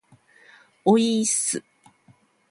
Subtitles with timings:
[0.83, 1.63] おいーっす